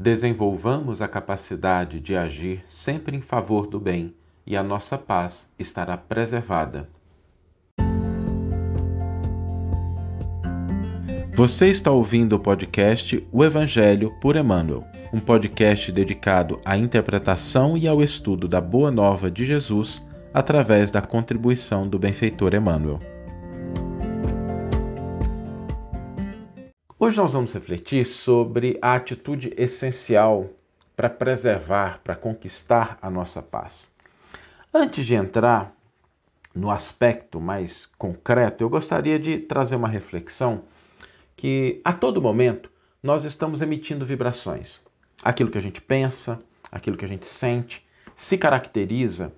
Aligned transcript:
desenvolvamos 0.00 1.02
a 1.02 1.06
capacidade 1.06 2.00
de 2.00 2.16
agir 2.16 2.64
sempre 2.66 3.14
em 3.14 3.20
favor 3.20 3.66
do 3.66 3.78
bem 3.78 4.14
e 4.46 4.56
a 4.56 4.62
nossa 4.62 4.96
paz 4.96 5.46
estará 5.58 5.94
preservada. 5.94 6.88
Você 11.34 11.68
está 11.68 11.90
ouvindo 11.90 12.34
o 12.34 12.38
podcast 12.38 13.26
O 13.30 13.44
Evangelho 13.44 14.10
por 14.22 14.36
Emmanuel, 14.36 14.86
um 15.12 15.20
podcast 15.20 15.92
dedicado 15.92 16.58
à 16.64 16.78
interpretação 16.78 17.76
e 17.76 17.86
ao 17.86 18.02
estudo 18.02 18.48
da 18.48 18.60
Boa 18.60 18.90
Nova 18.90 19.30
de 19.30 19.44
Jesus 19.44 20.08
através 20.32 20.90
da 20.90 21.02
contribuição 21.02 21.86
do 21.86 21.98
benfeitor 21.98 22.54
Emmanuel. 22.54 22.98
Hoje 27.02 27.16
nós 27.16 27.32
vamos 27.32 27.54
refletir 27.54 28.04
sobre 28.04 28.78
a 28.82 28.94
atitude 28.94 29.54
essencial 29.56 30.50
para 30.94 31.08
preservar, 31.08 31.98
para 32.04 32.14
conquistar 32.14 32.98
a 33.00 33.08
nossa 33.08 33.40
paz. 33.40 33.88
Antes 34.72 35.06
de 35.06 35.14
entrar 35.14 35.74
no 36.54 36.70
aspecto 36.70 37.40
mais 37.40 37.86
concreto, 37.96 38.62
eu 38.62 38.68
gostaria 38.68 39.18
de 39.18 39.38
trazer 39.38 39.76
uma 39.76 39.88
reflexão 39.88 40.64
que 41.34 41.80
a 41.82 41.94
todo 41.94 42.20
momento 42.20 42.70
nós 43.02 43.24
estamos 43.24 43.62
emitindo 43.62 44.04
vibrações. 44.04 44.78
Aquilo 45.24 45.50
que 45.50 45.56
a 45.56 45.62
gente 45.62 45.80
pensa, 45.80 46.38
aquilo 46.70 46.98
que 46.98 47.06
a 47.06 47.08
gente 47.08 47.24
sente, 47.24 47.82
se 48.14 48.36
caracteriza 48.36 49.32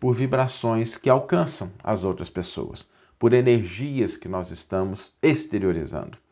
por 0.00 0.16
vibrações 0.16 0.96
que 0.96 1.08
alcançam 1.08 1.70
as 1.80 2.02
outras 2.02 2.28
pessoas, 2.28 2.88
por 3.20 3.32
energias 3.32 4.16
que 4.16 4.26
nós 4.26 4.50
estamos 4.50 5.12
exteriorizando. 5.22 6.23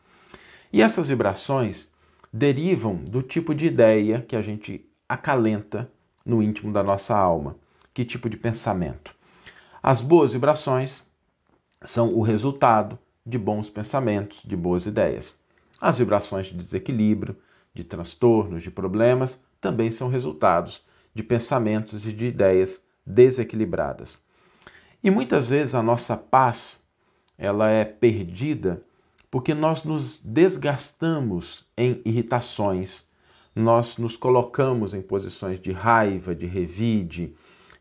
E 0.73 0.81
essas 0.81 1.09
vibrações 1.09 1.87
derivam 2.33 2.95
do 2.95 3.21
tipo 3.21 3.53
de 3.53 3.67
ideia 3.67 4.25
que 4.27 4.35
a 4.35 4.41
gente 4.41 4.83
acalenta 5.07 5.87
no 6.25 6.41
íntimo 6.41 6.73
da 6.73 6.81
nossa 6.81 7.15
alma. 7.15 7.55
Que 7.93 8.03
tipo 8.03 8.27
de 8.27 8.35
pensamento? 8.35 9.13
As 9.83 10.01
boas 10.01 10.33
vibrações 10.33 11.03
são 11.85 12.15
o 12.15 12.23
resultado 12.23 12.97
de 13.23 13.37
bons 13.37 13.69
pensamentos, 13.69 14.41
de 14.43 14.55
boas 14.55 14.87
ideias. 14.87 15.37
As 15.79 15.99
vibrações 15.99 16.47
de 16.47 16.57
desequilíbrio, 16.57 17.37
de 17.71 17.83
transtornos, 17.83 18.63
de 18.63 18.71
problemas 18.71 19.43
também 19.61 19.91
são 19.91 20.09
resultados 20.09 20.83
de 21.13 21.21
pensamentos 21.21 22.07
e 22.07 22.11
de 22.11 22.25
ideias 22.25 22.83
desequilibradas. 23.05 24.17
E 25.03 25.11
muitas 25.11 25.49
vezes 25.49 25.75
a 25.75 25.83
nossa 25.83 26.17
paz 26.17 26.81
ela 27.37 27.69
é 27.69 27.85
perdida 27.85 28.81
porque 29.33 29.55
nós 29.55 29.83
nos 29.83 30.19
desgastamos 30.19 31.65
em 31.75 31.99
irritações, 32.05 33.03
nós 33.55 33.97
nos 33.97 34.15
colocamos 34.15 34.93
em 34.93 35.01
posições 35.01 35.59
de 35.59 35.71
raiva, 35.71 36.35
de 36.35 36.45
revide, 36.45 37.33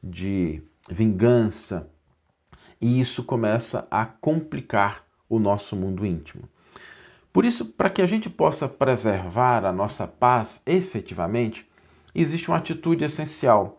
de 0.02 0.62
vingança, 0.88 1.90
e 2.80 2.98
isso 2.98 3.22
começa 3.22 3.86
a 3.90 4.06
complicar 4.06 5.04
o 5.28 5.38
nosso 5.38 5.76
mundo 5.76 6.06
íntimo. 6.06 6.44
Por 7.30 7.44
isso, 7.44 7.66
para 7.66 7.90
que 7.90 8.00
a 8.00 8.06
gente 8.06 8.30
possa 8.30 8.66
preservar 8.66 9.66
a 9.66 9.72
nossa 9.72 10.06
paz 10.06 10.62
efetivamente, 10.64 11.68
existe 12.14 12.48
uma 12.48 12.56
atitude 12.56 13.04
essencial, 13.04 13.78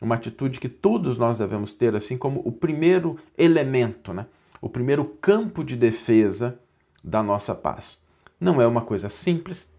uma 0.00 0.16
atitude 0.16 0.58
que 0.58 0.68
todos 0.68 1.18
nós 1.18 1.38
devemos 1.38 1.72
ter, 1.72 1.94
assim 1.94 2.18
como 2.18 2.42
o 2.44 2.50
primeiro 2.50 3.16
elemento, 3.38 4.12
né? 4.12 4.26
o 4.60 4.68
primeiro 4.68 5.04
campo 5.20 5.62
de 5.62 5.76
defesa 5.76 6.58
da 7.02 7.22
nossa 7.22 7.54
paz. 7.54 8.00
Não 8.38 8.60
é 8.60 8.66
uma 8.66 8.82
coisa 8.82 9.08
simples, 9.08 9.70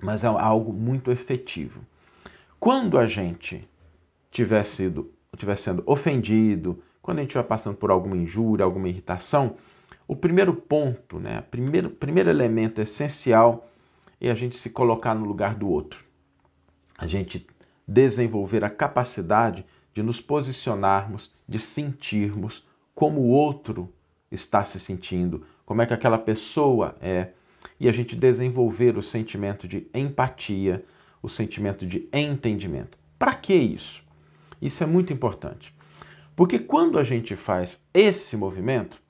mas 0.00 0.24
é 0.24 0.26
algo 0.26 0.72
muito 0.72 1.10
efetivo. 1.10 1.84
Quando 2.58 2.98
a 2.98 3.06
gente 3.06 3.68
tiver, 4.30 4.64
sido, 4.64 5.12
tiver 5.36 5.56
sendo 5.56 5.82
ofendido, 5.86 6.82
quando 7.02 7.18
a 7.18 7.20
gente 7.20 7.30
estiver 7.30 7.46
passando 7.46 7.76
por 7.76 7.90
alguma 7.90 8.16
injúria, 8.16 8.64
alguma 8.64 8.88
irritação, 8.88 9.56
o 10.06 10.16
primeiro 10.16 10.54
ponto, 10.54 11.18
né, 11.18 11.42
primeiro, 11.50 11.90
primeiro 11.90 12.30
elemento 12.30 12.80
essencial 12.80 13.68
é 14.20 14.30
a 14.30 14.34
gente 14.34 14.56
se 14.56 14.70
colocar 14.70 15.14
no 15.14 15.24
lugar 15.24 15.54
do 15.54 15.68
outro. 15.68 16.04
A 16.96 17.06
gente 17.06 17.46
desenvolver 17.86 18.64
a 18.64 18.70
capacidade 18.70 19.64
de 19.92 20.02
nos 20.02 20.20
posicionarmos, 20.20 21.32
de 21.48 21.58
sentirmos 21.58 22.66
como 22.94 23.20
o 23.20 23.28
outro 23.28 23.92
está 24.30 24.64
se 24.64 24.80
sentindo, 24.80 25.46
como 25.64 25.82
é 25.82 25.86
que 25.86 25.94
aquela 25.94 26.18
pessoa 26.18 26.96
é, 27.00 27.28
e 27.78 27.88
a 27.88 27.92
gente 27.92 28.14
desenvolver 28.14 28.96
o 28.96 29.02
sentimento 29.02 29.66
de 29.66 29.86
empatia, 29.94 30.84
o 31.22 31.28
sentimento 31.28 31.86
de 31.86 32.08
entendimento. 32.12 32.98
Para 33.18 33.34
que 33.34 33.54
isso? 33.54 34.02
Isso 34.60 34.82
é 34.82 34.86
muito 34.86 35.12
importante. 35.12 35.74
Porque 36.36 36.58
quando 36.58 36.98
a 36.98 37.04
gente 37.04 37.36
faz 37.36 37.82
esse 37.92 38.36
movimento, 38.36 39.00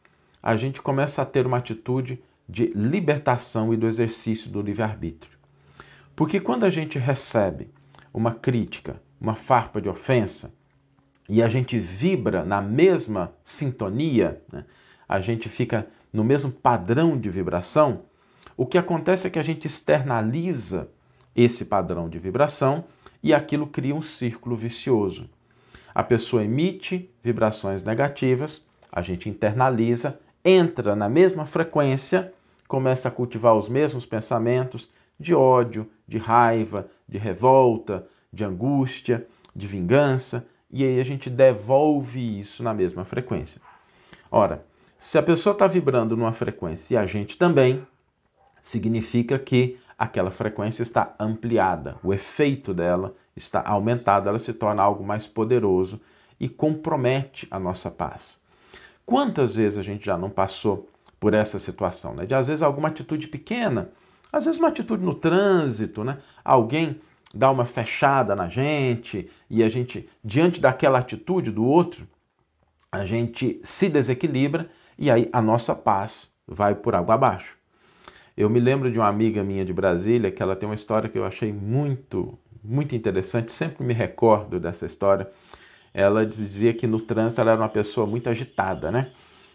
a 0.43 0.56
gente 0.56 0.82
começa 0.82 1.22
a 1.22 1.26
ter 1.26 1.47
uma 1.47 1.59
atitude 1.59 2.22
de 2.48 2.66
libertação 2.75 3.72
e 3.72 3.76
do 3.76 3.87
exercício 3.87 4.50
do 4.50 4.60
livre-arbítrio. 4.60 5.32
Porque 6.14 6.38
quando 6.38 6.64
a 6.64 6.70
gente 6.70 6.98
recebe 6.98 7.70
uma 8.12 8.32
crítica, 8.32 9.03
uma 9.20 9.34
farpa 9.34 9.81
de 9.81 9.88
ofensa, 9.88 10.54
e 11.28 11.43
a 11.43 11.48
gente 11.48 11.78
vibra 11.78 12.44
na 12.44 12.60
mesma 12.60 13.32
sintonia, 13.43 14.43
né? 14.53 14.64
a 15.09 15.20
gente 15.20 15.48
fica 15.48 15.88
no 16.14 16.22
mesmo 16.22 16.52
padrão 16.52 17.19
de 17.19 17.28
vibração, 17.28 18.02
o 18.56 18.64
que 18.64 18.78
acontece 18.78 19.26
é 19.26 19.30
que 19.30 19.38
a 19.38 19.42
gente 19.42 19.66
externaliza 19.66 20.88
esse 21.34 21.64
padrão 21.64 22.08
de 22.08 22.20
vibração 22.20 22.84
e 23.20 23.34
aquilo 23.34 23.66
cria 23.66 23.97
um 23.97 24.00
círculo 24.00 24.54
vicioso. 24.54 25.28
A 25.92 26.04
pessoa 26.04 26.44
emite 26.44 27.10
vibrações 27.20 27.82
negativas, 27.82 28.64
a 28.92 29.02
gente 29.02 29.28
internaliza, 29.28 30.20
entra 30.44 30.94
na 30.94 31.08
mesma 31.08 31.47
frequência, 31.47 32.32
começa 32.69 33.08
a 33.08 33.10
cultivar 33.10 33.56
os 33.56 33.69
mesmos 33.69 34.06
pensamentos 34.06 34.88
de 35.19 35.34
ódio, 35.34 35.91
de 36.06 36.19
raiva, 36.19 36.86
de 37.08 37.19
revolta, 37.19 38.06
de 38.32 38.44
angústia, 38.44 39.26
de 39.54 39.66
vingança, 39.66 40.46
e 40.70 40.84
aí 40.84 41.00
a 41.00 41.04
gente 41.04 41.28
devolve 41.28 42.38
isso 42.38 42.62
na 42.62 42.72
mesma 42.72 43.04
frequência. 43.04 43.60
Ora, 44.31 44.64
se 44.99 45.19
a 45.19 45.22
pessoa 45.22 45.53
está 45.53 45.66
vibrando 45.66 46.16
numa 46.16 46.32
frequência 46.32 46.94
e 46.94 46.97
a 46.97 47.06
gente 47.06 47.37
também, 47.37 47.87
significa 48.62 49.38
que 49.38 49.78
aquela 49.99 50.31
frequência 50.31 50.82
está 50.82 51.15
ampliada, 51.19 51.97
o 52.03 52.12
efeito 52.12 52.72
dela 52.72 53.15
está 53.37 53.62
aumentado, 53.62 54.28
ela 54.28 54.38
se 54.38 54.53
torna 54.53 54.82
algo 54.82 55.05
mais 55.05 55.27
poderoso 55.27 56.00
e 56.41 56.49
compromete 56.49 57.47
a 57.50 57.59
nossa 57.59 57.91
paz. 57.91 58.38
Quantas 59.05 59.56
vezes 59.56 59.78
a 59.78 59.82
gente 59.82 60.06
já 60.06 60.16
não 60.16 60.31
passou 60.31 60.88
por 61.21 61.34
essa 61.34 61.59
situação, 61.59 62.15
né? 62.15 62.26
De 62.26 62.34
às 62.34 62.47
vezes 62.47 62.62
alguma 62.62 62.88
atitude 62.88 63.28
pequena, 63.28 63.91
às 64.32 64.47
vezes 64.47 64.59
uma 64.59 64.69
atitude 64.69 65.05
no 65.05 65.15
trânsito, 65.15 66.03
né? 66.03 66.19
Alguém 66.44 67.00
dá 67.34 67.50
uma 67.50 67.66
fechada 67.66 68.34
na 68.34 68.49
gente 68.49 69.31
e 69.50 69.62
a 69.62 69.69
gente, 69.69 70.09
diante 70.25 70.61
daquela 70.61 70.99
atitude 70.99 71.50
do 71.50 71.65
outro, 71.65 72.06
a 72.91 73.05
gente 73.05 73.61
se 73.62 73.88
desequilibra 73.88 74.71
e 74.99 75.10
aí 75.10 75.28
a 75.32 75.41
nossa 75.41 75.75
paz 75.75 76.32
vai 76.47 76.75
por 76.75 76.94
água 76.94 77.15
abaixo. 77.15 77.56
Eu 78.37 78.50
me 78.50 78.59
lembro 78.59 78.91
de 78.91 78.99
uma 78.99 79.09
amiga 79.09 79.44
minha 79.44 79.65
de 79.65 79.72
Brasília 79.72 80.31
que 80.31 80.43
ela 80.43 80.56
tem 80.56 80.69
uma 80.69 80.75
história 80.75 81.09
que 81.09 81.16
eu 81.16 81.25
achei 81.25 81.53
muito, 81.53 82.37
muito 82.62 82.94
interessante, 82.94 83.53
sempre 83.53 83.84
me 83.84 83.94
recordo 83.94 84.59
dessa 84.59 84.84
história. 84.87 85.28
Ela 85.93 86.27
dizia 86.27 86.75
que 86.75 86.87
no 86.87 86.99
trânsito 86.99 87.41
ela 87.41 87.53
era 87.53 87.60
uma 87.60 87.69
pessoa 87.69 88.06
muito 88.06 88.28
agitada, 88.28 88.91
né? 88.91 89.12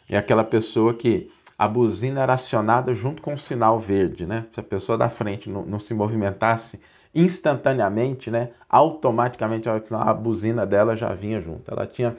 É 0.07 0.17
aquela 0.17 0.43
pessoa 0.43 0.93
que 0.93 1.29
a 1.57 1.67
buzina 1.67 2.21
era 2.21 2.33
acionada 2.35 2.93
junto 2.93 3.21
com 3.21 3.33
o 3.33 3.37
sinal 3.37 3.77
verde, 3.77 4.25
né? 4.25 4.45
Se 4.53 4.61
a 4.61 4.63
pessoa 4.63 4.97
da 4.97 5.09
frente 5.09 5.49
não, 5.49 5.65
não 5.65 5.77
se 5.77 5.93
movimentasse 5.93 6.79
instantaneamente, 7.13 8.31
né? 8.31 8.51
Automaticamente 8.69 9.67
a 9.67 10.13
buzina 10.13 10.65
dela 10.65 10.95
já 10.95 11.13
vinha 11.13 11.41
junto. 11.41 11.69
Ela 11.69 11.85
tinha 11.85 12.15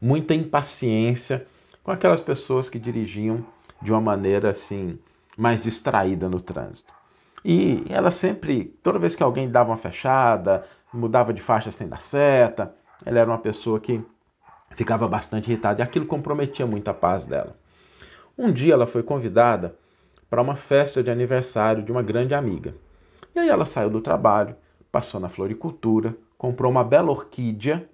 muita 0.00 0.34
impaciência 0.34 1.44
com 1.86 1.92
aquelas 1.92 2.20
pessoas 2.20 2.68
que 2.68 2.80
dirigiam 2.80 3.46
de 3.80 3.92
uma 3.92 4.00
maneira 4.00 4.50
assim 4.50 4.98
mais 5.38 5.62
distraída 5.62 6.28
no 6.28 6.40
trânsito. 6.40 6.92
E 7.44 7.84
ela 7.88 8.10
sempre, 8.10 8.76
toda 8.82 8.98
vez 8.98 9.14
que 9.14 9.22
alguém 9.22 9.48
dava 9.48 9.70
uma 9.70 9.76
fechada, 9.76 10.66
mudava 10.92 11.32
de 11.32 11.40
faixa 11.40 11.70
sem 11.70 11.86
dar 11.86 12.00
seta, 12.00 12.74
ela 13.04 13.20
era 13.20 13.30
uma 13.30 13.38
pessoa 13.38 13.78
que 13.78 14.02
ficava 14.72 15.06
bastante 15.06 15.48
irritada 15.48 15.80
e 15.80 15.84
aquilo 15.84 16.06
comprometia 16.06 16.66
muito 16.66 16.88
a 16.88 16.94
paz 16.94 17.28
dela. 17.28 17.56
Um 18.36 18.50
dia 18.50 18.74
ela 18.74 18.88
foi 18.88 19.04
convidada 19.04 19.76
para 20.28 20.42
uma 20.42 20.56
festa 20.56 21.04
de 21.04 21.10
aniversário 21.10 21.84
de 21.84 21.92
uma 21.92 22.02
grande 22.02 22.34
amiga. 22.34 22.74
E 23.32 23.38
aí 23.38 23.48
ela 23.48 23.64
saiu 23.64 23.90
do 23.90 24.00
trabalho, 24.00 24.56
passou 24.90 25.20
na 25.20 25.28
floricultura, 25.28 26.16
comprou 26.36 26.68
uma 26.68 26.82
bela 26.82 27.12
orquídea 27.12 27.88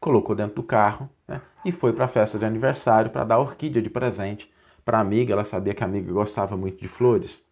colocou 0.00 0.34
dentro 0.34 0.56
do 0.56 0.62
carro 0.62 1.08
né, 1.26 1.40
e 1.64 1.72
foi 1.72 1.92
para 1.92 2.04
a 2.04 2.08
festa 2.08 2.38
de 2.38 2.44
aniversário 2.44 3.10
para 3.10 3.24
dar 3.24 3.38
orquídea 3.38 3.82
de 3.82 3.90
presente 3.90 4.50
para 4.84 4.98
a 4.98 5.00
amiga. 5.00 5.32
Ela 5.32 5.44
sabia 5.44 5.74
que 5.74 5.82
a 5.82 5.86
amiga 5.86 6.12
gostava 6.12 6.56
muito 6.56 6.80
de 6.80 6.88
flores. 6.88 7.44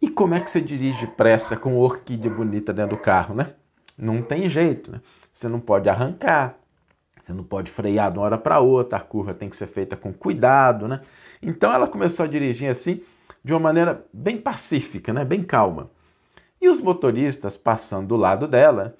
E 0.00 0.08
como 0.08 0.34
é 0.34 0.40
que 0.40 0.50
você 0.50 0.60
dirige 0.60 1.06
pressa 1.06 1.56
com 1.56 1.76
orquídea 1.76 2.30
bonita 2.30 2.72
dentro 2.72 2.96
do 2.96 3.02
carro, 3.02 3.34
né? 3.34 3.54
Não 3.96 4.20
tem 4.20 4.48
jeito, 4.48 4.90
né? 4.90 5.00
Você 5.32 5.48
não 5.48 5.60
pode 5.60 5.88
arrancar, 5.88 6.58
você 7.22 7.32
não 7.32 7.44
pode 7.44 7.70
frear 7.70 8.10
de 8.10 8.18
uma 8.18 8.24
hora 8.24 8.36
para 8.36 8.58
outra, 8.58 8.98
a 8.98 9.00
curva 9.00 9.32
tem 9.32 9.48
que 9.48 9.56
ser 9.56 9.68
feita 9.68 9.96
com 9.96 10.12
cuidado, 10.12 10.88
né? 10.88 11.00
Então 11.40 11.72
ela 11.72 11.86
começou 11.86 12.24
a 12.24 12.28
dirigir 12.28 12.68
assim, 12.68 13.00
de 13.44 13.52
uma 13.52 13.60
maneira 13.60 14.04
bem 14.12 14.36
pacífica, 14.36 15.12
né? 15.12 15.24
Bem 15.24 15.42
calma. 15.44 15.88
E 16.60 16.68
os 16.68 16.80
motoristas 16.80 17.56
passando 17.56 18.08
do 18.08 18.16
lado 18.16 18.48
dela, 18.48 18.96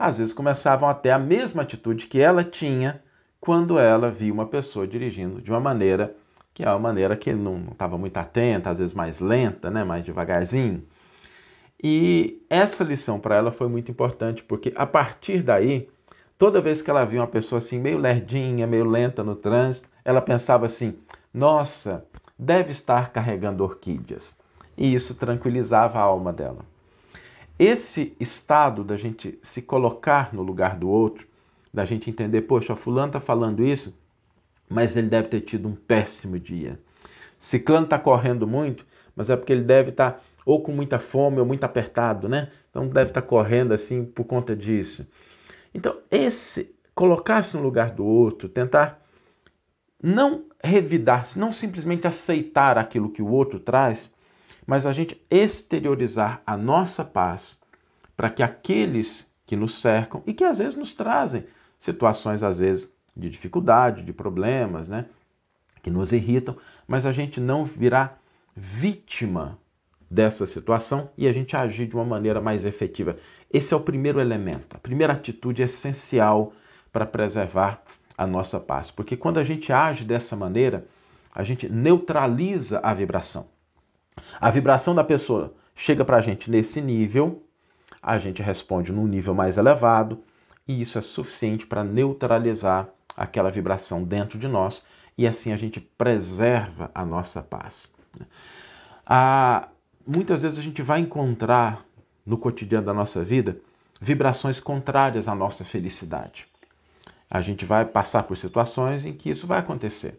às 0.00 0.16
vezes 0.16 0.32
começavam 0.32 0.88
a 0.88 0.94
ter 0.94 1.10
a 1.10 1.18
mesma 1.18 1.60
atitude 1.60 2.06
que 2.06 2.18
ela 2.18 2.42
tinha 2.42 3.02
quando 3.38 3.78
ela 3.78 4.10
via 4.10 4.32
uma 4.32 4.46
pessoa 4.46 4.86
dirigindo 4.86 5.42
de 5.42 5.50
uma 5.50 5.60
maneira 5.60 6.16
que 6.54 6.64
é 6.64 6.68
uma 6.68 6.78
maneira 6.78 7.16
que 7.16 7.32
não 7.32 7.68
estava 7.70 7.96
muito 7.96 8.16
atenta, 8.16 8.70
às 8.70 8.78
vezes 8.78 8.94
mais 8.94 9.20
lenta, 9.20 9.70
né? 9.70 9.84
mais 9.84 10.04
devagarzinho. 10.04 10.82
E 11.82 12.42
essa 12.50 12.82
lição 12.82 13.20
para 13.20 13.36
ela 13.36 13.52
foi 13.52 13.68
muito 13.68 13.90
importante, 13.90 14.42
porque 14.42 14.72
a 14.74 14.86
partir 14.86 15.42
daí, 15.42 15.88
toda 16.36 16.60
vez 16.60 16.82
que 16.82 16.90
ela 16.90 17.04
via 17.04 17.20
uma 17.20 17.26
pessoa 17.26 17.58
assim, 17.58 17.78
meio 17.78 17.98
lerdinha, 17.98 18.66
meio 18.66 18.84
lenta 18.84 19.22
no 19.22 19.36
trânsito, 19.36 19.88
ela 20.04 20.20
pensava 20.20 20.66
assim: 20.66 20.98
nossa, 21.32 22.04
deve 22.38 22.72
estar 22.72 23.10
carregando 23.10 23.64
orquídeas. 23.64 24.36
E 24.76 24.92
isso 24.92 25.14
tranquilizava 25.14 25.98
a 25.98 26.02
alma 26.02 26.32
dela. 26.32 26.64
Esse 27.60 28.16
estado 28.18 28.82
da 28.82 28.96
gente 28.96 29.38
se 29.42 29.60
colocar 29.60 30.32
no 30.32 30.40
lugar 30.40 30.78
do 30.78 30.88
outro, 30.88 31.26
da 31.70 31.84
gente 31.84 32.08
entender, 32.08 32.40
poxa, 32.40 32.74
fulano 32.74 33.08
está 33.08 33.20
falando 33.20 33.62
isso, 33.62 33.94
mas 34.66 34.96
ele 34.96 35.10
deve 35.10 35.28
ter 35.28 35.42
tido 35.42 35.68
um 35.68 35.74
péssimo 35.74 36.38
dia. 36.38 36.80
Ciclano 37.38 37.84
está 37.84 37.98
correndo 37.98 38.46
muito, 38.46 38.86
mas 39.14 39.28
é 39.28 39.36
porque 39.36 39.52
ele 39.52 39.62
deve 39.62 39.90
estar 39.90 40.12
tá 40.12 40.20
ou 40.46 40.62
com 40.62 40.72
muita 40.72 40.98
fome 40.98 41.38
ou 41.38 41.44
muito 41.44 41.62
apertado, 41.62 42.30
né? 42.30 42.48
Então 42.70 42.88
deve 42.88 43.10
estar 43.10 43.20
tá 43.20 43.26
correndo 43.26 43.74
assim 43.74 44.06
por 44.06 44.24
conta 44.24 44.56
disso. 44.56 45.06
Então, 45.74 45.98
esse 46.10 46.74
colocar-se 46.94 47.58
no 47.58 47.62
lugar 47.62 47.90
do 47.90 48.06
outro, 48.06 48.48
tentar 48.48 49.02
não 50.02 50.44
revidar-se, 50.64 51.38
não 51.38 51.52
simplesmente 51.52 52.06
aceitar 52.06 52.78
aquilo 52.78 53.10
que 53.10 53.20
o 53.20 53.28
outro 53.28 53.60
traz, 53.60 54.14
mas 54.70 54.86
a 54.86 54.92
gente 54.92 55.20
exteriorizar 55.28 56.42
a 56.46 56.56
nossa 56.56 57.04
paz 57.04 57.60
para 58.16 58.30
que 58.30 58.40
aqueles 58.40 59.28
que 59.44 59.56
nos 59.56 59.74
cercam 59.74 60.22
e 60.24 60.32
que 60.32 60.44
às 60.44 60.58
vezes 60.58 60.76
nos 60.76 60.94
trazem 60.94 61.44
situações 61.76 62.40
às 62.44 62.56
vezes 62.56 62.88
de 63.16 63.28
dificuldade, 63.28 64.04
de 64.04 64.12
problemas, 64.12 64.86
né? 64.86 65.06
Que 65.82 65.90
nos 65.90 66.12
irritam, 66.12 66.56
mas 66.86 67.04
a 67.04 67.10
gente 67.10 67.40
não 67.40 67.64
virá 67.64 68.16
vítima 68.54 69.58
dessa 70.08 70.46
situação 70.46 71.10
e 71.18 71.26
a 71.26 71.32
gente 71.32 71.56
agir 71.56 71.88
de 71.88 71.96
uma 71.96 72.04
maneira 72.04 72.40
mais 72.40 72.64
efetiva. 72.64 73.16
Esse 73.52 73.74
é 73.74 73.76
o 73.76 73.80
primeiro 73.80 74.20
elemento, 74.20 74.76
a 74.76 74.78
primeira 74.78 75.14
atitude 75.14 75.62
essencial 75.62 76.52
para 76.92 77.04
preservar 77.04 77.82
a 78.16 78.24
nossa 78.24 78.60
paz. 78.60 78.92
Porque 78.92 79.16
quando 79.16 79.38
a 79.38 79.44
gente 79.44 79.72
age 79.72 80.04
dessa 80.04 80.36
maneira, 80.36 80.86
a 81.34 81.42
gente 81.42 81.68
neutraliza 81.68 82.78
a 82.84 82.94
vibração. 82.94 83.48
A 84.40 84.50
vibração 84.50 84.94
da 84.94 85.04
pessoa 85.04 85.54
chega 85.74 86.04
para 86.04 86.16
a 86.16 86.20
gente 86.20 86.50
nesse 86.50 86.80
nível, 86.80 87.42
a 88.02 88.18
gente 88.18 88.42
responde 88.42 88.92
num 88.92 89.06
nível 89.06 89.34
mais 89.34 89.56
elevado, 89.56 90.22
e 90.66 90.80
isso 90.80 90.98
é 90.98 91.00
suficiente 91.00 91.66
para 91.66 91.84
neutralizar 91.84 92.88
aquela 93.16 93.50
vibração 93.50 94.02
dentro 94.02 94.38
de 94.38 94.48
nós 94.48 94.82
e 95.18 95.26
assim 95.26 95.52
a 95.52 95.56
gente 95.56 95.80
preserva 95.80 96.90
a 96.94 97.04
nossa 97.04 97.42
paz. 97.42 97.90
Ah, 99.04 99.68
muitas 100.06 100.42
vezes 100.42 100.58
a 100.58 100.62
gente 100.62 100.80
vai 100.80 101.00
encontrar 101.00 101.84
no 102.24 102.38
cotidiano 102.38 102.86
da 102.86 102.94
nossa 102.94 103.22
vida 103.22 103.58
vibrações 104.00 104.60
contrárias 104.60 105.28
à 105.28 105.34
nossa 105.34 105.64
felicidade. 105.64 106.46
A 107.30 107.42
gente 107.42 107.64
vai 107.64 107.84
passar 107.84 108.22
por 108.22 108.36
situações 108.36 109.04
em 109.04 109.12
que 109.12 109.28
isso 109.28 109.46
vai 109.46 109.58
acontecer. 109.58 110.18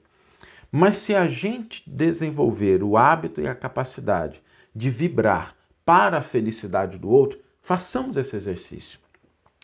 Mas 0.71 0.95
se 0.95 1.13
a 1.13 1.27
gente 1.27 1.83
desenvolver 1.85 2.81
o 2.81 2.95
hábito 2.95 3.41
e 3.41 3.47
a 3.47 3.53
capacidade 3.53 4.41
de 4.73 4.89
vibrar 4.89 5.53
para 5.83 6.19
a 6.19 6.21
felicidade 6.21 6.97
do 6.97 7.09
outro, 7.09 7.39
façamos 7.59 8.15
esse 8.15 8.35
exercício. 8.35 8.99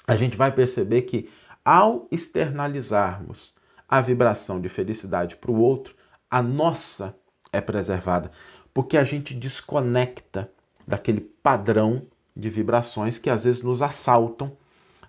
A 0.05 0.15
gente 0.15 0.37
vai 0.37 0.51
perceber 0.51 1.03
que 1.03 1.29
ao 1.63 2.07
externalizarmos 2.11 3.53
a 3.87 4.01
vibração 4.01 4.59
de 4.59 4.67
felicidade 4.67 5.37
para 5.37 5.51
o 5.51 5.59
outro, 5.59 5.95
a 6.29 6.41
nossa 6.41 7.15
é 7.53 7.61
preservada, 7.61 8.31
porque 8.73 8.97
a 8.97 9.03
gente 9.03 9.33
desconecta 9.33 10.51
daquele 10.85 11.21
padrão 11.21 12.05
de 12.35 12.49
vibrações 12.49 13.17
que 13.17 13.29
às 13.29 13.45
vezes 13.45 13.61
nos 13.61 13.81
assaltam, 13.81 14.55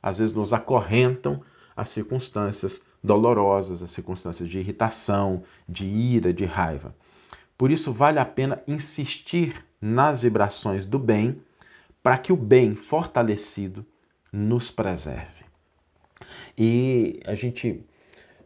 às 0.02 0.18
vezes 0.18 0.34
nos 0.34 0.52
acorrentam 0.52 1.42
as 1.76 1.90
circunstâncias 1.90 2.82
dolorosas, 3.02 3.82
as 3.82 3.90
circunstâncias 3.90 4.48
de 4.48 4.58
irritação, 4.58 5.42
de 5.68 5.86
ira, 5.86 6.32
de 6.32 6.44
raiva. 6.44 6.94
Por 7.56 7.70
isso 7.70 7.92
vale 7.92 8.18
a 8.18 8.24
pena 8.24 8.62
insistir 8.66 9.64
nas 9.80 10.22
vibrações 10.22 10.86
do 10.86 10.98
bem, 10.98 11.40
para 12.02 12.18
que 12.18 12.32
o 12.32 12.36
bem 12.36 12.74
fortalecido 12.74 13.84
nos 14.32 14.70
preserve. 14.70 15.44
E 16.56 17.20
a 17.26 17.34
gente 17.34 17.84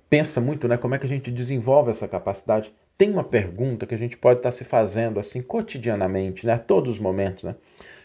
pensa 0.09 0.41
muito, 0.41 0.69
né, 0.69 0.77
como 0.77 0.95
é 0.95 0.99
que 0.99 1.07
a 1.07 1.09
gente 1.09 1.31
desenvolve 1.31 1.91
essa 1.91 2.07
capacidade. 2.07 2.73
Tem 2.99 3.11
uma 3.11 3.25
pergunta 3.25 3.87
que 3.87 3.95
a 3.95 3.99
gente 3.99 4.17
pode 4.17 4.41
estar 4.41 4.53
se 4.53 4.65
fazendo 4.65 5.19
assim 5.19 5.43
cotidianamente, 5.43 6.47
né, 6.47 6.55
a 6.55 6.59
todos 6.59 6.95
os 6.95 6.99
momentos, 6.99 7.45
né? 7.45 7.57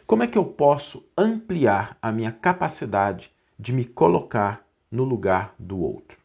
Como 0.06 0.24
é 0.24 0.28
que 0.28 0.38
eu 0.38 0.46
posso 0.46 1.06
ampliar 1.18 1.98
a 2.02 2.14
minha 2.14 2.32
capacidade 2.32 3.30
de 3.60 3.74
me 3.74 3.84
colocar 3.84 4.66
no 4.90 5.04
lugar 5.04 5.54
do 5.60 5.78
outro? 5.80 6.18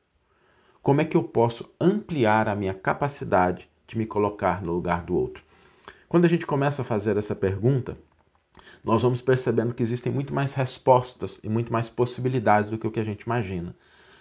Como 0.82 1.00
é 1.00 1.04
que 1.04 1.16
eu 1.16 1.22
posso 1.22 1.72
ampliar 1.80 2.48
a 2.48 2.56
minha 2.56 2.74
capacidade 2.74 3.70
de 3.86 3.96
me 3.96 4.04
colocar 4.04 4.60
no 4.60 4.72
lugar 4.72 5.04
do 5.04 5.14
outro? 5.14 5.44
Quando 6.08 6.24
a 6.24 6.28
gente 6.28 6.44
começa 6.44 6.82
a 6.82 6.84
fazer 6.84 7.16
essa 7.16 7.36
pergunta, 7.36 7.96
nós 8.82 9.00
vamos 9.00 9.22
percebendo 9.22 9.72
que 9.72 9.82
existem 9.82 10.12
muito 10.12 10.34
mais 10.34 10.54
respostas 10.54 11.38
e 11.44 11.48
muito 11.48 11.72
mais 11.72 11.88
possibilidades 11.88 12.68
do 12.68 12.76
que 12.76 12.86
o 12.86 12.90
que 12.90 12.98
a 12.98 13.04
gente 13.04 13.22
imagina. 13.22 13.76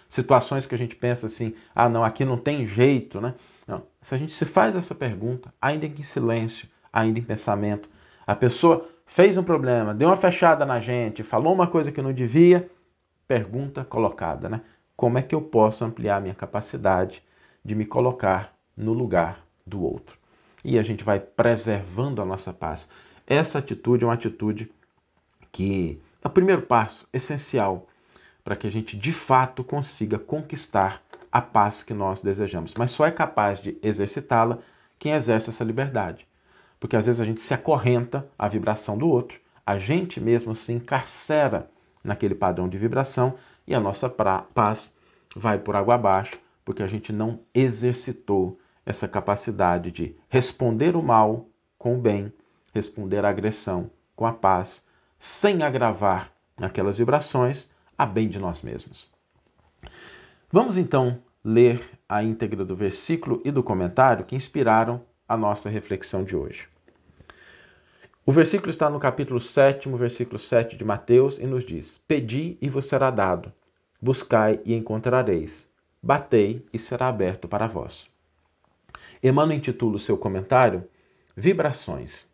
Situações 0.08 0.64
que 0.64 0.72
a 0.72 0.78
gente 0.78 0.94
pensa 0.94 1.26
assim, 1.26 1.52
ah, 1.74 1.88
não, 1.88 2.04
aqui 2.04 2.24
não 2.24 2.36
tem 2.36 2.64
jeito, 2.64 3.20
né? 3.20 3.34
Não. 3.66 3.82
Se 4.00 4.14
a 4.14 4.18
gente 4.18 4.32
se 4.32 4.46
faz 4.46 4.76
essa 4.76 4.94
pergunta, 4.94 5.52
ainda 5.60 5.84
em 5.84 6.02
silêncio, 6.04 6.68
ainda 6.92 7.18
em 7.18 7.22
pensamento, 7.22 7.90
a 8.24 8.36
pessoa 8.36 8.88
fez 9.04 9.36
um 9.36 9.42
problema, 9.42 9.92
deu 9.92 10.08
uma 10.08 10.16
fechada 10.16 10.64
na 10.64 10.78
gente, 10.78 11.24
falou 11.24 11.52
uma 11.52 11.66
coisa 11.66 11.90
que 11.90 12.00
não 12.00 12.12
devia, 12.12 12.70
pergunta 13.26 13.84
colocada, 13.84 14.48
né? 14.48 14.60
Como 14.96 15.18
é 15.18 15.22
que 15.22 15.34
eu 15.34 15.40
posso 15.40 15.84
ampliar 15.84 16.20
minha 16.20 16.34
capacidade 16.34 17.22
de 17.64 17.74
me 17.74 17.84
colocar 17.84 18.54
no 18.76 18.92
lugar 18.92 19.44
do 19.66 19.82
outro? 19.82 20.18
E 20.64 20.78
a 20.78 20.82
gente 20.82 21.02
vai 21.02 21.18
preservando 21.18 22.22
a 22.22 22.24
nossa 22.24 22.52
paz. 22.52 22.88
Essa 23.26 23.58
atitude 23.58 24.04
é 24.04 24.06
uma 24.06 24.14
atitude 24.14 24.70
que 25.50 26.00
é 26.22 26.28
o 26.28 26.30
primeiro 26.30 26.62
passo 26.62 27.06
essencial 27.12 27.86
para 28.44 28.56
que 28.56 28.66
a 28.66 28.70
gente 28.70 28.96
de 28.96 29.12
fato 29.12 29.62
consiga 29.62 30.18
conquistar 30.18 31.02
a 31.30 31.40
paz 31.40 31.82
que 31.82 31.94
nós 31.94 32.20
desejamos. 32.20 32.74
Mas 32.76 32.90
só 32.90 33.06
é 33.06 33.10
capaz 33.10 33.60
de 33.60 33.76
exercitá-la 33.82 34.58
quem 34.98 35.12
exerce 35.12 35.50
essa 35.50 35.64
liberdade. 35.64 36.26
Porque 36.78 36.96
às 36.96 37.06
vezes 37.06 37.20
a 37.20 37.24
gente 37.24 37.40
se 37.40 37.54
acorrenta 37.54 38.26
à 38.38 38.48
vibração 38.48 38.98
do 38.98 39.08
outro, 39.08 39.40
a 39.64 39.78
gente 39.78 40.20
mesmo 40.20 40.54
se 40.54 40.72
encarcera 40.72 41.70
naquele 42.02 42.34
padrão 42.34 42.68
de 42.68 42.76
vibração 42.76 43.34
e 43.66 43.74
a 43.74 43.80
nossa 43.80 44.08
paz 44.08 44.96
vai 45.34 45.58
por 45.58 45.76
água 45.76 45.94
abaixo, 45.94 46.38
porque 46.64 46.82
a 46.82 46.86
gente 46.86 47.12
não 47.12 47.40
exercitou 47.54 48.58
essa 48.84 49.08
capacidade 49.08 49.90
de 49.90 50.16
responder 50.28 50.96
o 50.96 51.02
mal 51.02 51.46
com 51.78 51.96
o 51.96 52.00
bem 52.00 52.32
responder 52.72 53.24
à 53.24 53.28
agressão 53.28 53.90
com 54.16 54.26
a 54.26 54.32
paz, 54.32 54.84
sem 55.18 55.62
agravar 55.62 56.32
aquelas 56.60 56.98
vibrações, 56.98 57.70
a 57.96 58.06
bem 58.06 58.28
de 58.28 58.38
nós 58.38 58.62
mesmos. 58.62 59.10
Vamos 60.50 60.76
então 60.76 61.18
ler 61.44 61.82
a 62.08 62.22
íntegra 62.22 62.64
do 62.64 62.74
versículo 62.74 63.40
e 63.44 63.50
do 63.50 63.62
comentário 63.62 64.24
que 64.24 64.36
inspiraram 64.36 65.02
a 65.28 65.36
nossa 65.36 65.68
reflexão 65.68 66.24
de 66.24 66.36
hoje. 66.36 66.71
O 68.24 68.30
versículo 68.30 68.70
está 68.70 68.88
no 68.88 69.00
capítulo 69.00 69.40
7, 69.40 69.88
versículo 69.88 70.38
7 70.38 70.76
de 70.76 70.84
Mateus 70.84 71.40
e 71.40 71.46
nos 71.46 71.64
diz: 71.64 72.00
Pedi 72.06 72.56
e 72.62 72.68
vos 72.68 72.84
será 72.84 73.10
dado, 73.10 73.52
buscai 74.00 74.60
e 74.64 74.74
encontrareis, 74.74 75.68
batei 76.00 76.64
e 76.72 76.78
será 76.78 77.08
aberto 77.08 77.48
para 77.48 77.66
vós. 77.66 78.08
Emmanuel 79.20 79.58
intitula 79.58 79.96
o 79.96 79.98
seu 79.98 80.16
comentário 80.16 80.84
Vibrações. 81.36 82.30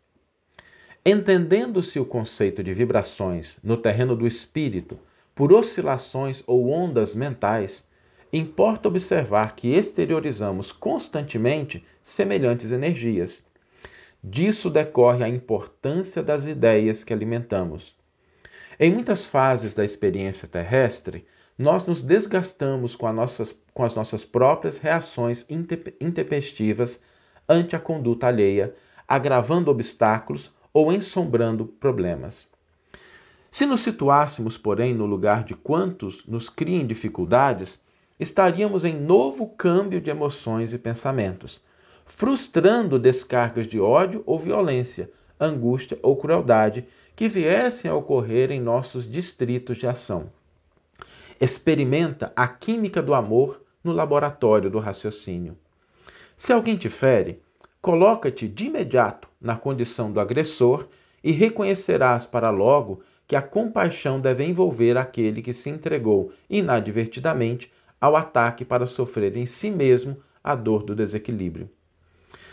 Entendendo-se 1.03 1.99
o 1.99 2.05
conceito 2.05 2.63
de 2.63 2.71
vibrações 2.71 3.57
no 3.63 3.75
terreno 3.75 4.15
do 4.15 4.27
espírito 4.27 4.99
por 5.33 5.51
oscilações 5.51 6.43
ou 6.45 6.69
ondas 6.69 7.15
mentais, 7.15 7.87
importa 8.31 8.87
observar 8.87 9.55
que 9.55 9.69
exteriorizamos 9.69 10.71
constantemente 10.71 11.83
semelhantes 12.03 12.71
energias. 12.71 13.48
Disso 14.23 14.69
decorre 14.69 15.23
a 15.23 15.29
importância 15.29 16.21
das 16.21 16.45
ideias 16.45 17.03
que 17.03 17.13
alimentamos. 17.13 17.95
Em 18.79 18.93
muitas 18.93 19.25
fases 19.25 19.73
da 19.73 19.85
experiência 19.85 20.47
terrestre, 20.47 21.25
nós 21.57 21.85
nos 21.85 22.01
desgastamos 22.01 22.95
com, 22.95 23.11
nossas, 23.11 23.53
com 23.73 23.83
as 23.83 23.95
nossas 23.95 24.25
próprias 24.25 24.77
reações 24.77 25.45
intempestivas 25.99 27.03
ante 27.47 27.75
a 27.75 27.79
conduta 27.79 28.27
alheia, 28.27 28.73
agravando 29.07 29.71
obstáculos 29.71 30.53
ou 30.73 30.93
ensombrando 30.93 31.65
problemas. 31.65 32.47
Se 33.51 33.65
nos 33.65 33.81
situássemos, 33.81 34.57
porém, 34.57 34.93
no 34.93 35.05
lugar 35.05 35.43
de 35.43 35.55
quantos 35.55 36.25
nos 36.27 36.49
criem 36.49 36.85
dificuldades, 36.85 37.79
estaríamos 38.19 38.85
em 38.85 38.93
novo 38.93 39.47
câmbio 39.47 39.99
de 39.99 40.09
emoções 40.09 40.73
e 40.73 40.77
pensamentos, 40.77 41.61
frustrando 42.09 42.97
descargas 42.97 43.67
de 43.67 43.79
ódio 43.79 44.23
ou 44.25 44.37
violência, 44.37 45.11
angústia 45.39 45.97
ou 46.01 46.17
crueldade 46.17 46.85
que 47.15 47.29
viessem 47.29 47.89
a 47.89 47.95
ocorrer 47.95 48.51
em 48.51 48.59
nossos 48.59 49.09
distritos 49.09 49.77
de 49.77 49.87
ação. 49.87 50.29
Experimenta 51.39 52.33
a 52.35 52.47
química 52.47 53.01
do 53.01 53.13
amor 53.13 53.61
no 53.83 53.93
laboratório 53.93 54.69
do 54.69 54.79
raciocínio. 54.79 55.55
Se 56.35 56.51
alguém 56.51 56.75
te 56.75 56.89
fere, 56.89 57.41
coloca-te 57.81 58.47
de 58.47 58.65
imediato 58.65 59.29
na 59.39 59.55
condição 59.55 60.11
do 60.11 60.19
agressor 60.19 60.87
e 61.23 61.31
reconhecerás 61.31 62.25
para 62.25 62.49
logo 62.49 63.01
que 63.27 63.35
a 63.35 63.41
compaixão 63.41 64.19
deve 64.19 64.43
envolver 64.43 64.97
aquele 64.97 65.41
que 65.41 65.53
se 65.53 65.69
entregou 65.69 66.33
inadvertidamente 66.49 67.71
ao 68.01 68.15
ataque 68.15 68.65
para 68.65 68.87
sofrer 68.87 69.37
em 69.37 69.45
si 69.45 69.69
mesmo 69.69 70.17
a 70.43 70.55
dor 70.55 70.83
do 70.83 70.95
desequilíbrio. 70.95 71.69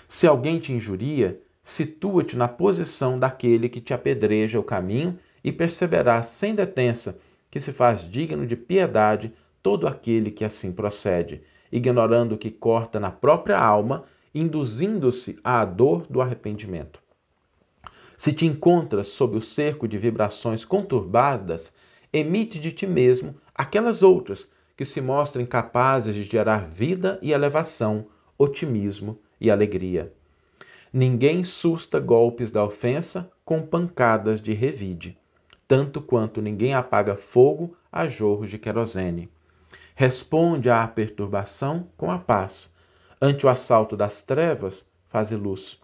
Se 0.08 0.26
alguém 0.26 0.58
te 0.58 0.72
injuria, 0.72 1.40
situa-te 1.62 2.36
na 2.36 2.46
posição 2.46 3.18
daquele 3.18 3.68
que 3.68 3.80
te 3.80 3.92
apedreja 3.92 4.60
o 4.60 4.62
caminho 4.62 5.18
e 5.42 5.50
perceberás 5.50 6.26
sem 6.26 6.54
detença 6.54 7.18
que 7.50 7.58
se 7.58 7.72
faz 7.72 8.08
digno 8.08 8.46
de 8.46 8.56
piedade 8.56 9.32
todo 9.62 9.86
aquele 9.86 10.30
que 10.30 10.44
assim 10.44 10.70
procede, 10.72 11.42
ignorando 11.72 12.38
que 12.38 12.50
corta 12.50 13.00
na 13.00 13.10
própria 13.10 13.58
alma, 13.58 14.04
induzindo-se 14.34 15.38
à 15.42 15.64
dor 15.64 16.06
do 16.08 16.20
arrependimento. 16.20 17.00
Se 18.16 18.32
te 18.32 18.46
encontras 18.46 19.08
sob 19.08 19.36
o 19.36 19.40
cerco 19.40 19.88
de 19.88 19.98
vibrações 19.98 20.64
conturbadas, 20.64 21.72
emite 22.12 22.58
de 22.58 22.70
ti 22.72 22.86
mesmo 22.86 23.34
aquelas 23.54 24.02
outras 24.02 24.50
que 24.76 24.84
se 24.84 25.00
mostrem 25.00 25.44
capazes 25.44 26.14
de 26.14 26.22
gerar 26.22 26.68
vida 26.68 27.18
e 27.20 27.32
elevação, 27.32 28.06
otimismo 28.38 29.18
e 29.40 29.50
alegria. 29.50 30.12
Ninguém 30.92 31.44
susta 31.44 32.00
golpes 32.00 32.50
da 32.50 32.64
ofensa 32.64 33.30
com 33.44 33.60
pancadas 33.60 34.40
de 34.40 34.52
revide, 34.52 35.18
tanto 35.68 36.00
quanto 36.00 36.40
ninguém 36.40 36.74
apaga 36.74 37.16
fogo 37.16 37.76
a 37.90 38.08
jorros 38.08 38.50
de 38.50 38.58
querosene. 38.58 39.28
Responde 39.94 40.70
à 40.70 40.86
perturbação 40.86 41.88
com 41.96 42.10
a 42.10 42.18
paz. 42.18 42.74
Ante 43.20 43.46
o 43.46 43.48
assalto 43.48 43.96
das 43.96 44.22
trevas, 44.22 44.90
faze 45.08 45.34
luz. 45.34 45.80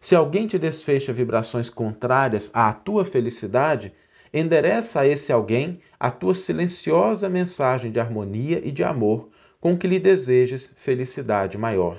Se 0.00 0.14
alguém 0.14 0.46
te 0.46 0.58
desfecha 0.58 1.12
vibrações 1.12 1.70
contrárias 1.70 2.50
à 2.52 2.72
tua 2.72 3.04
felicidade, 3.04 3.92
endereça 4.32 5.00
a 5.00 5.06
esse 5.06 5.32
alguém 5.32 5.80
a 5.98 6.10
tua 6.10 6.34
silenciosa 6.34 7.28
mensagem 7.28 7.90
de 7.90 8.00
harmonia 8.00 8.60
e 8.62 8.70
de 8.70 8.82
amor 8.82 9.28
com 9.60 9.78
que 9.78 9.86
lhe 9.86 9.98
desejes 9.98 10.74
felicidade 10.76 11.56
maior. 11.56 11.98